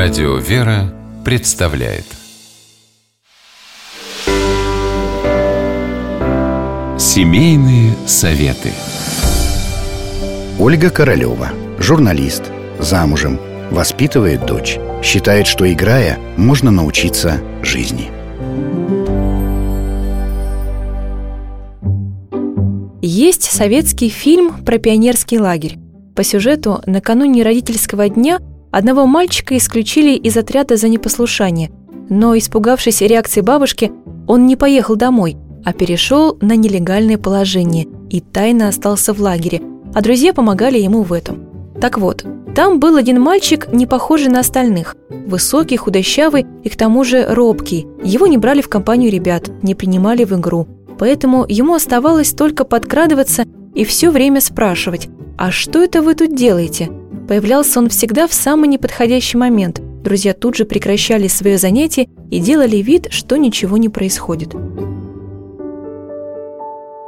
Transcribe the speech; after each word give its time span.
Радио 0.00 0.36
«Вера» 0.36 0.94
представляет 1.24 2.04
Семейные 6.96 7.94
советы 8.06 8.70
Ольга 10.60 10.90
Королева, 10.90 11.48
журналист, 11.80 12.44
замужем, 12.78 13.40
воспитывает 13.72 14.46
дочь. 14.46 14.78
Считает, 15.02 15.48
что 15.48 15.70
играя, 15.70 16.16
можно 16.36 16.70
научиться 16.70 17.40
жизни. 17.64 18.08
Есть 23.02 23.50
советский 23.50 24.10
фильм 24.10 24.64
про 24.64 24.78
пионерский 24.78 25.40
лагерь. 25.40 25.76
По 26.14 26.22
сюжету, 26.22 26.82
накануне 26.86 27.42
родительского 27.42 28.08
дня 28.08 28.38
одного 28.70 29.06
мальчика 29.06 29.56
исключили 29.56 30.16
из 30.16 30.36
отряда 30.36 30.76
за 30.76 30.88
непослушание, 30.88 31.70
но, 32.08 32.36
испугавшись 32.36 33.00
реакции 33.02 33.40
бабушки, 33.40 33.92
он 34.26 34.46
не 34.46 34.56
поехал 34.56 34.96
домой, 34.96 35.36
а 35.64 35.72
перешел 35.72 36.38
на 36.40 36.56
нелегальное 36.56 37.18
положение 37.18 37.86
и 38.10 38.20
тайно 38.20 38.68
остался 38.68 39.12
в 39.12 39.20
лагере, 39.20 39.60
а 39.94 40.00
друзья 40.00 40.32
помогали 40.32 40.78
ему 40.78 41.02
в 41.02 41.12
этом. 41.12 41.46
Так 41.80 41.98
вот, 41.98 42.24
там 42.54 42.80
был 42.80 42.96
один 42.96 43.20
мальчик, 43.20 43.68
не 43.72 43.86
похожий 43.86 44.28
на 44.28 44.40
остальных. 44.40 44.96
Высокий, 45.10 45.76
худощавый 45.76 46.46
и 46.64 46.68
к 46.68 46.76
тому 46.76 47.04
же 47.04 47.24
робкий. 47.28 47.86
Его 48.02 48.26
не 48.26 48.36
брали 48.36 48.62
в 48.62 48.68
компанию 48.68 49.12
ребят, 49.12 49.50
не 49.62 49.74
принимали 49.74 50.24
в 50.24 50.32
игру. 50.32 50.66
Поэтому 50.98 51.44
ему 51.48 51.74
оставалось 51.74 52.32
только 52.32 52.64
подкрадываться 52.64 53.44
и 53.74 53.84
все 53.84 54.10
время 54.10 54.40
спрашивать, 54.40 55.08
«А 55.36 55.52
что 55.52 55.80
это 55.80 56.02
вы 56.02 56.14
тут 56.14 56.34
делаете?» 56.34 56.90
Появлялся 57.28 57.78
он 57.78 57.90
всегда 57.90 58.26
в 58.26 58.32
самый 58.32 58.68
неподходящий 58.68 59.36
момент. 59.36 59.80
Друзья 60.02 60.32
тут 60.32 60.56
же 60.56 60.64
прекращали 60.64 61.28
свое 61.28 61.58
занятие 61.58 62.08
и 62.30 62.40
делали 62.40 62.78
вид, 62.78 63.08
что 63.10 63.36
ничего 63.36 63.76
не 63.76 63.90
происходит. 63.90 64.54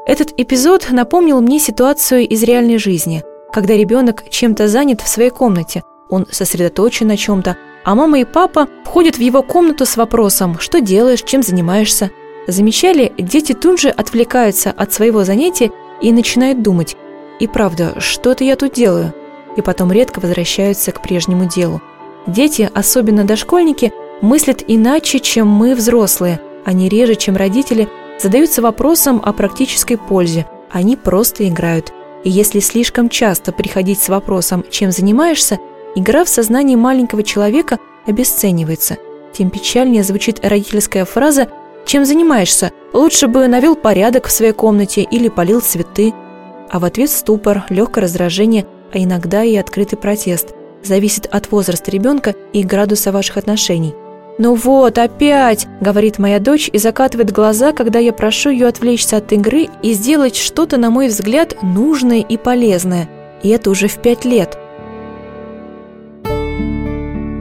Этот 0.07 0.35
эпизод 0.37 0.89
напомнил 0.91 1.41
мне 1.41 1.59
ситуацию 1.59 2.29
из 2.29 2.43
реальной 2.43 2.79
жизни, 2.79 3.23
когда 3.53 3.75
ребенок 3.75 4.25
чем-то 4.29 4.69
занят 4.69 5.01
в 5.01 5.09
своей 5.09 5.31
комнате, 5.31 5.83
он 6.11 6.27
сосредоточен 6.31 7.07
на 7.07 7.17
чем-то, 7.17 7.57
а 7.85 7.95
мама 7.95 8.21
и 8.21 8.25
папа 8.25 8.69
входят 8.85 9.17
в 9.17 9.21
его 9.21 9.43
комнату 9.43 9.87
с 9.87 9.97
вопросом 9.97 10.59
«Что 10.59 10.81
делаешь? 10.81 11.23
Чем 11.23 11.43
занимаешься?». 11.43 12.11
Замечали, 12.47 13.13
дети 13.17 13.53
тут 13.53 13.81
же 13.81 13.89
отвлекаются 13.89 14.71
от 14.71 14.93
своего 14.93 15.25
занятия 15.25 15.71
и 16.03 16.13
начинают 16.13 16.63
думать 16.63 16.97
и 17.41 17.47
правда, 17.47 17.95
что-то 17.99 18.45
я 18.45 18.55
тут 18.55 18.75
делаю. 18.75 19.15
И 19.57 19.63
потом 19.63 19.93
редко 19.93 20.21
возвращаются 20.21 20.93
к 20.93 21.03
прежнему 21.03 21.47
делу. 21.47 21.81
Дети, 22.27 22.71
особенно 22.75 23.25
дошкольники, 23.25 23.93
мыслят 24.21 24.63
иначе, 24.67 25.21
чем 25.21 25.49
мы, 25.49 25.75
взрослые. 25.75 26.41
Они 26.65 26.89
реже, 26.89 27.15
чем 27.15 27.37
родители, 27.37 27.89
задаются 28.19 28.63
вопросом 28.63 29.21
о 29.25 29.33
практической 29.33 29.97
пользе. 29.97 30.47
Они 30.71 30.97
просто 30.97 31.49
играют. 31.49 31.93
И 32.23 32.31
если 32.31 32.61
слишком 32.61 33.09
часто 33.09 33.51
приходить 33.51 34.01
с 34.01 34.09
вопросом 34.09 34.65
«чем 34.71 34.93
занимаешься?», 34.93 35.59
игра 35.95 36.25
в 36.25 36.29
сознании 36.29 36.77
маленького 36.77 37.23
человека 37.23 37.79
обесценивается. 38.07 38.99
Тем 39.33 39.51
печальнее 39.51 40.05
звучит 40.05 40.45
родительская 40.45 41.05
фраза 41.05 41.49
«чем 41.87 42.05
занимаешься? 42.05 42.73
Лучше 42.93 43.27
бы 43.27 43.49
навел 43.49 43.75
порядок 43.75 44.27
в 44.27 44.33
своей 44.33 44.53
комнате 44.53 45.03
или 45.03 45.29
полил 45.29 45.61
цветы» 45.61 46.13
а 46.71 46.79
в 46.79 46.85
ответ 46.85 47.11
ступор, 47.11 47.65
легкое 47.69 48.05
раздражение, 48.05 48.65
а 48.93 48.99
иногда 48.99 49.45
и 49.45 49.57
открытый 49.57 49.99
протест. 49.99 50.55
Зависит 50.83 51.27
от 51.27 51.51
возраста 51.51 51.91
ребенка 51.91 52.35
и 52.53 52.63
градуса 52.63 53.13
ваших 53.13 53.37
отношений. 53.37 53.95
«Ну 54.39 54.55
вот, 54.55 54.97
опять!»– 54.97 55.67
говорит 55.83 56.19
моя 56.19 56.39
дочь 56.39 56.71
и 56.73 56.79
закатывает 56.79 57.31
глаза, 57.31 57.73
когда 57.73 57.99
я 57.99 58.13
прошу 58.13 58.49
ее 58.49 58.69
отвлечься 58.69 59.19
от 59.19 59.31
игры 59.33 59.69
и 59.83 59.93
сделать 59.93 60.37
что-то, 60.37 60.79
на 60.79 60.89
мой 60.89 61.09
взгляд, 61.09 61.57
нужное 61.63 62.21
и 62.21 62.39
полезное. 62.39 63.09
И 63.43 63.51
это 63.51 63.69
уже 63.69 63.89
в 63.89 63.99
пять 63.99 64.25
лет. 64.25 64.59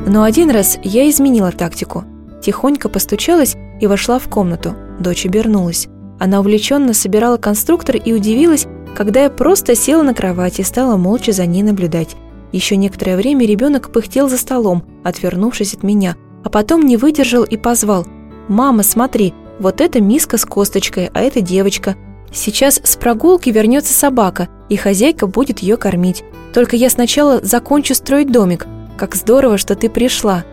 Но 0.08 0.24
один 0.24 0.50
раз 0.50 0.78
я 0.84 1.10
изменила 1.10 1.52
тактику. 1.52 2.04
Тихонько 2.42 2.90
постучалась 2.90 3.56
и 3.80 3.88
вошла 3.88 4.20
в 4.20 4.28
комнату. 4.28 4.76
Дочь 5.00 5.26
обернулась. 5.26 5.88
Она 6.20 6.42
увлеченно 6.42 6.94
собирала 6.94 7.38
конструктор 7.38 7.96
и 7.96 8.12
удивилась, 8.12 8.68
когда 8.96 9.24
я 9.24 9.30
просто 9.30 9.76
села 9.76 10.04
на 10.04 10.14
кровати 10.14 10.62
и 10.62 10.64
стала 10.64 10.98
молча 10.98 11.32
за 11.32 11.46
ней 11.46 11.64
наблюдать. 11.64 12.16
Еще 12.52 12.76
некоторое 12.76 13.16
время 13.16 13.46
ребенок 13.46 13.92
пыхтел 13.92 14.28
за 14.28 14.38
столом, 14.38 14.84
отвернувшись 15.04 15.74
от 15.74 15.84
меня, 15.84 16.16
а 16.44 16.50
потом 16.50 16.86
не 16.86 16.98
выдержал 16.98 17.44
и 17.44 17.58
позвал. 17.58 18.08
«Мама, 18.48 18.84
смотри, 18.84 19.34
вот 19.60 19.82
это 19.82 20.02
миска 20.02 20.38
с 20.38 20.46
косточкой, 20.46 21.10
а 21.14 21.22
это 21.22 21.42
девочка. 21.42 21.96
Сейчас 22.32 22.80
с 22.84 22.96
прогулки 22.96 23.50
вернется 23.50 23.94
собака, 23.94 24.50
и 24.70 24.76
хозяйка 24.76 25.28
будет 25.28 25.60
ее 25.60 25.78
кормить. 25.78 26.24
Только 26.54 26.76
я 26.76 26.90
сначала 26.90 27.40
закончу 27.44 27.94
строить 27.94 28.32
домик. 28.32 28.68
Как 28.98 29.16
здорово, 29.16 29.58
что 29.58 29.76
ты 29.76 29.90
пришла. 29.90 30.44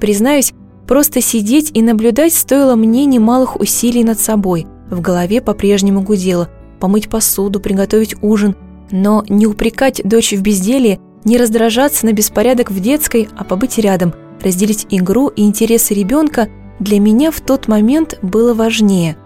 Признаюсь, 0.00 0.52
просто 0.86 1.20
сидеть 1.20 1.70
и 1.74 1.82
наблюдать 1.82 2.34
стоило 2.34 2.74
мне 2.74 3.04
немалых 3.04 3.60
усилий 3.60 4.04
над 4.04 4.18
собой. 4.18 4.66
В 4.90 5.00
голове 5.00 5.40
по-прежнему 5.40 6.02
гудело– 6.02 6.48
помыть 6.84 7.08
посуду, 7.08 7.60
приготовить 7.60 8.14
ужин, 8.20 8.56
но 8.90 9.24
не 9.30 9.46
упрекать 9.46 10.02
дочь 10.04 10.34
в 10.34 10.42
безделье, 10.42 11.00
не 11.24 11.38
раздражаться 11.38 12.04
на 12.04 12.12
беспорядок 12.12 12.70
в 12.70 12.78
детской, 12.78 13.26
а 13.38 13.42
побыть 13.42 13.78
рядом, 13.78 14.12
разделить 14.42 14.86
игру 14.90 15.28
и 15.28 15.44
интересы 15.44 15.94
ребенка 15.94 16.50
для 16.80 17.00
меня 17.00 17.30
в 17.30 17.40
тот 17.40 17.68
момент 17.68 18.18
было 18.20 18.52
важнее. 18.52 19.16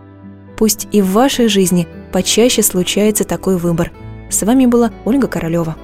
Пусть 0.57 0.87
и 0.93 1.03
в 1.03 1.11
вашей 1.11 1.49
жизни 1.49 1.89
почаще 2.13 2.63
случается 2.63 3.25
такой 3.25 3.57
выбор. 3.57 3.91
С 4.31 4.41
вами 4.45 4.67
была 4.67 4.93
Ольга 5.05 5.27
Королева. 5.27 5.75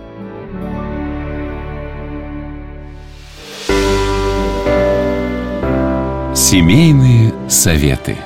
Семейные 6.36 7.34
советы. 7.48 8.16